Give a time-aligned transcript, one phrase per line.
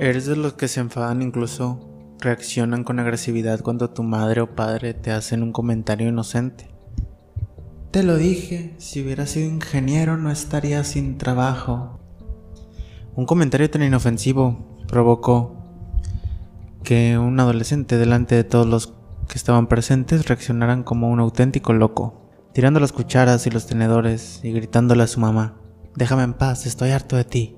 [0.00, 1.78] ¿Eres de los que se enfadan incluso
[2.20, 6.70] reaccionan con agresividad cuando tu madre o padre te hacen un comentario inocente?
[7.90, 12.00] Te lo dije, si hubiera sido ingeniero no estaría sin trabajo.
[13.14, 15.66] Un comentario tan inofensivo provocó
[16.82, 18.94] que un adolescente delante de todos los
[19.28, 24.52] que estaban presentes reaccionaran como un auténtico loco, tirando las cucharas y los tenedores y
[24.52, 25.60] gritándole a su mamá,
[25.94, 27.56] Déjame en paz, estoy harto de ti.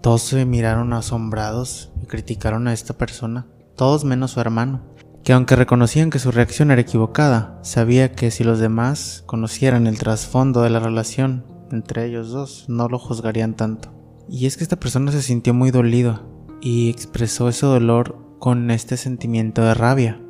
[0.00, 3.46] Todos se miraron asombrados y criticaron a esta persona,
[3.76, 4.82] todos menos su hermano,
[5.24, 9.98] que aunque reconocían que su reacción era equivocada, sabía que si los demás conocieran el
[9.98, 13.92] trasfondo de la relación entre ellos dos, no lo juzgarían tanto.
[14.28, 18.96] Y es que esta persona se sintió muy dolido y expresó ese dolor con este
[18.96, 20.20] sentimiento de rabia.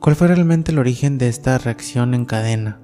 [0.00, 2.81] ¿Cuál fue realmente el origen de esta reacción en cadena?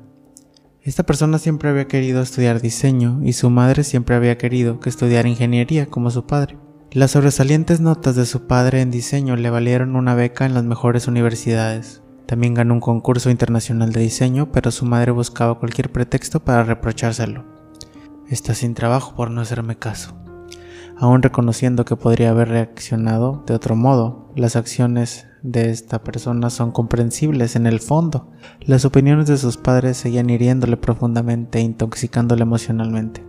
[0.89, 5.29] Esta persona siempre había querido estudiar diseño y su madre siempre había querido que estudiara
[5.29, 6.57] ingeniería como su padre.
[6.93, 11.07] Las sobresalientes notas de su padre en diseño le valieron una beca en las mejores
[11.07, 12.03] universidades.
[12.25, 17.45] También ganó un concurso internacional de diseño, pero su madre buscaba cualquier pretexto para reprochárselo.
[18.27, 20.17] Está sin trabajo por no hacerme caso.
[20.97, 26.73] Aún reconociendo que podría haber reaccionado de otro modo, las acciones de esta persona son
[26.73, 28.31] comprensibles en el fondo.
[28.61, 33.25] Las opiniones de sus padres seguían hiriéndole profundamente e intoxicándole emocionalmente.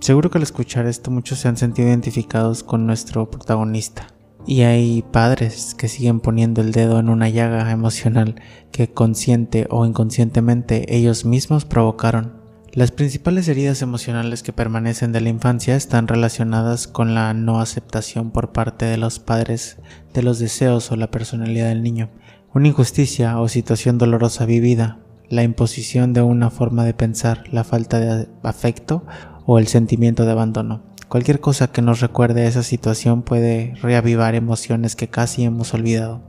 [0.00, 4.06] Seguro que al escuchar esto muchos se han sentido identificados con nuestro protagonista.
[4.46, 8.34] Y hay padres que siguen poniendo el dedo en una llaga emocional
[8.70, 12.43] que consciente o inconscientemente ellos mismos provocaron.
[12.74, 18.32] Las principales heridas emocionales que permanecen de la infancia están relacionadas con la no aceptación
[18.32, 19.76] por parte de los padres
[20.12, 22.10] de los deseos o la personalidad del niño,
[22.52, 28.00] una injusticia o situación dolorosa vivida, la imposición de una forma de pensar, la falta
[28.00, 29.06] de afecto
[29.46, 30.82] o el sentimiento de abandono.
[31.06, 36.22] Cualquier cosa que nos recuerde esa situación puede reavivar emociones que casi hemos olvidado.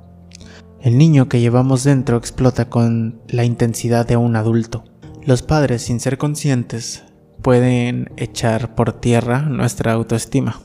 [0.80, 4.84] El niño que llevamos dentro explota con la intensidad de un adulto.
[5.26, 7.04] Los padres, sin ser conscientes,
[7.42, 10.62] pueden echar por tierra nuestra autoestima.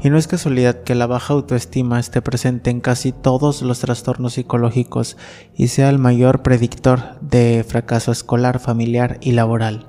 [0.00, 4.34] Y no es casualidad que la baja autoestima esté presente en casi todos los trastornos
[4.34, 5.16] psicológicos
[5.56, 9.88] y sea el mayor predictor de fracaso escolar, familiar y laboral.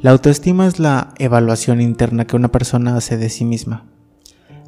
[0.00, 3.90] La autoestima es la evaluación interna que una persona hace de sí misma.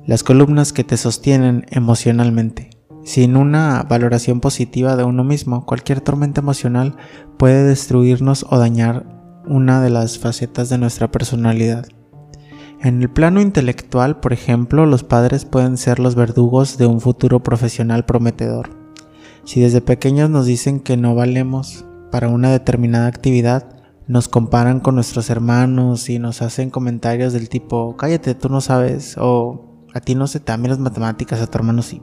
[0.06, 2.79] Las columnas que te sostienen emocionalmente.
[3.10, 6.94] Sin una valoración positiva de uno mismo, cualquier tormenta emocional
[7.38, 11.86] puede destruirnos o dañar una de las facetas de nuestra personalidad.
[12.80, 17.42] En el plano intelectual, por ejemplo, los padres pueden ser los verdugos de un futuro
[17.42, 18.70] profesional prometedor.
[19.42, 23.74] Si desde pequeños nos dicen que no valemos para una determinada actividad,
[24.06, 29.16] nos comparan con nuestros hermanos y nos hacen comentarios del tipo, cállate, tú no sabes,
[29.18, 32.00] o a ti no se te dan las matemáticas, a tu hermano sí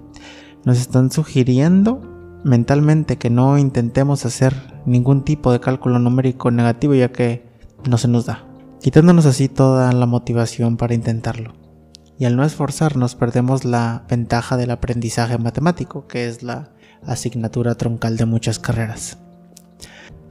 [0.68, 2.02] nos están sugiriendo
[2.44, 4.54] mentalmente que no intentemos hacer
[4.86, 7.48] ningún tipo de cálculo numérico negativo ya que
[7.90, 8.46] no se nos da,
[8.82, 11.54] quitándonos así toda la motivación para intentarlo.
[12.20, 18.18] Y al no esforzarnos perdemos la ventaja del aprendizaje matemático, que es la asignatura troncal
[18.18, 19.20] de muchas carreras.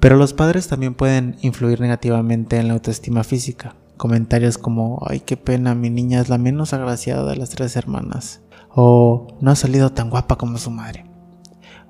[0.01, 3.75] Pero los padres también pueden influir negativamente en la autoestima física.
[3.97, 8.43] Comentarios como, ay, qué pena, mi niña es la menos agraciada de las tres hermanas
[8.77, 11.07] o no ha salido tan guapa como su madre,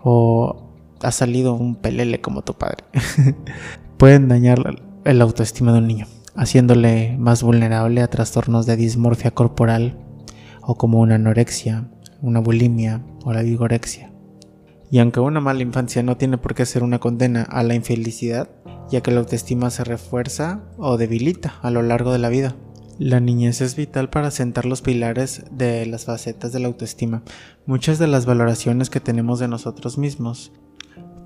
[0.03, 2.85] o ha salido un pelele como tu padre.
[3.99, 9.99] Pueden dañar el autoestima de un niño, haciéndole más vulnerable a trastornos de dismorfia corporal
[10.63, 11.91] o como una anorexia,
[12.23, 14.13] una bulimia o la vigorexia.
[14.89, 18.49] Y aunque una mala infancia no tiene por qué ser una condena a la infelicidad,
[18.89, 22.55] ya que la autoestima se refuerza o debilita a lo largo de la vida.
[22.99, 27.23] La niñez es vital para sentar los pilares de las facetas de la autoestima.
[27.67, 30.51] Muchas de las valoraciones que tenemos de nosotros mismos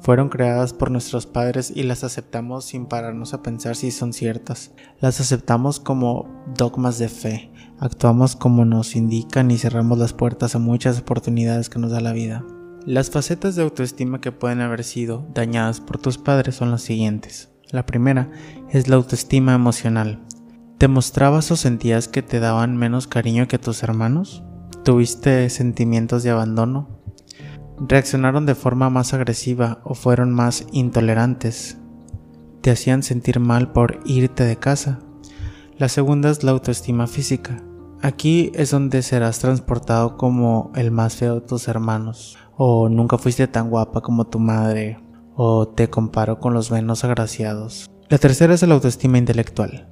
[0.00, 4.72] fueron creadas por nuestros padres y las aceptamos sin pararnos a pensar si son ciertas.
[4.98, 10.58] Las aceptamos como dogmas de fe, actuamos como nos indican y cerramos las puertas a
[10.58, 12.44] muchas oportunidades que nos da la vida.
[12.84, 17.50] Las facetas de autoestima que pueden haber sido dañadas por tus padres son las siguientes.
[17.70, 18.28] La primera
[18.70, 20.18] es la autoestima emocional.
[20.80, 24.42] ¿Te mostrabas o sentías que te daban menos cariño que tus hermanos?
[24.82, 26.88] ¿Tuviste sentimientos de abandono?
[27.78, 31.76] ¿Reaccionaron de forma más agresiva o fueron más intolerantes?
[32.62, 35.00] ¿Te hacían sentir mal por irte de casa?
[35.76, 37.62] La segunda es la autoestima física.
[38.00, 43.46] Aquí es donde serás transportado como el más feo de tus hermanos, o nunca fuiste
[43.48, 44.98] tan guapa como tu madre,
[45.36, 47.90] o te comparo con los menos agraciados.
[48.08, 49.90] La tercera es la autoestima intelectual.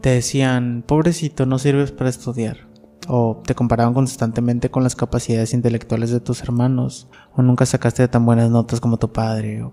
[0.00, 2.68] Te decían, pobrecito, no sirves para estudiar.
[3.10, 8.26] o te comparaban constantemente con las capacidades intelectuales de tus hermanos, o nunca sacaste tan
[8.26, 9.72] buenas notas como tu padre, o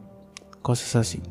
[0.62, 1.22] cosas así.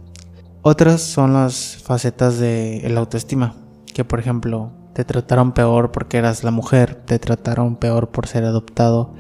[0.61, 3.55] Otras son las facetas de la autoestima,
[3.95, 8.45] que por ejemplo te trataron peor porque eras la mujer, te trataron peor por ser
[8.45, 9.15] adoptado,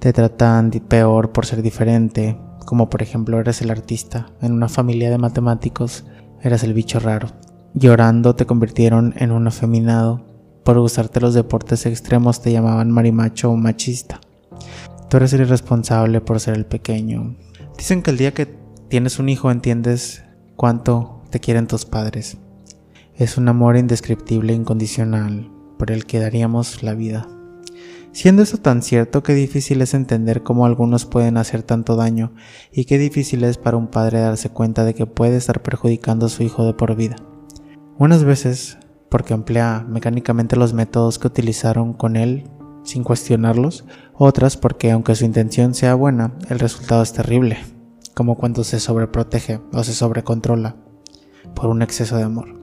[0.00, 5.10] te tratan peor por ser diferente, como por ejemplo eres el artista, en una familia
[5.10, 6.04] de matemáticos
[6.42, 7.28] eras el bicho raro.
[7.78, 10.24] Llorando te convirtieron en un afeminado,
[10.64, 14.18] por gustarte los deportes extremos te llamaban marimacho o machista.
[15.10, 17.36] Tú eres el irresponsable por ser el pequeño.
[17.76, 18.46] Dicen que el día que
[18.88, 20.24] tienes un hijo entiendes
[20.56, 22.38] cuánto te quieren tus padres.
[23.14, 27.28] Es un amor indescriptible e incondicional por el que daríamos la vida.
[28.12, 32.32] Siendo eso tan cierto, qué difícil es entender cómo algunos pueden hacer tanto daño
[32.72, 36.30] y qué difícil es para un padre darse cuenta de que puede estar perjudicando a
[36.30, 37.16] su hijo de por vida.
[37.98, 38.76] Unas veces
[39.08, 42.44] porque emplea mecánicamente los métodos que utilizaron con él
[42.84, 47.58] sin cuestionarlos, otras porque aunque su intención sea buena, el resultado es terrible,
[48.14, 50.76] como cuando se sobreprotege o se sobrecontrola
[51.54, 52.60] por un exceso de amor.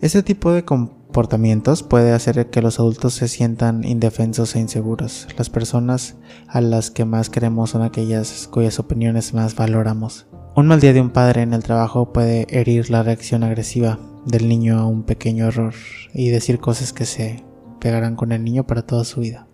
[0.00, 5.26] Este tipo de comportamientos puede hacer que los adultos se sientan indefensos e inseguros.
[5.36, 6.16] Las personas
[6.46, 10.26] a las que más queremos son aquellas cuyas opiniones más valoramos.
[10.56, 14.48] Un mal día de un padre en el trabajo puede herir la reacción agresiva del
[14.48, 15.74] niño a un pequeño error
[16.12, 17.42] y decir cosas que se
[17.80, 19.48] pegarán con el niño para toda su vida.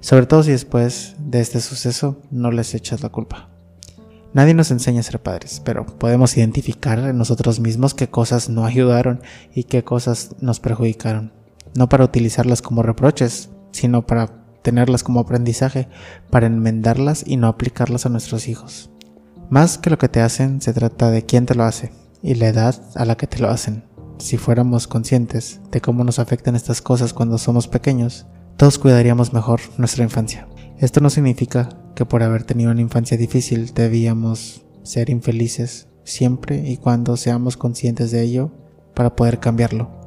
[0.00, 3.48] Sobre todo si después de este suceso no les echas la culpa.
[4.32, 8.64] Nadie nos enseña a ser padres, pero podemos identificar en nosotros mismos qué cosas no
[8.64, 9.22] ayudaron
[9.54, 11.32] y qué cosas nos perjudicaron.
[11.76, 15.86] No para utilizarlas como reproches, sino para tenerlas como aprendizaje,
[16.30, 18.90] para enmendarlas y no aplicarlas a nuestros hijos.
[19.54, 21.92] Más que lo que te hacen, se trata de quién te lo hace
[22.24, 23.84] y la edad a la que te lo hacen.
[24.18, 29.60] Si fuéramos conscientes de cómo nos afectan estas cosas cuando somos pequeños, todos cuidaríamos mejor
[29.78, 30.48] nuestra infancia.
[30.80, 36.76] Esto no significa que por haber tenido una infancia difícil debíamos ser infelices siempre y
[36.76, 38.50] cuando seamos conscientes de ello
[38.92, 40.03] para poder cambiarlo.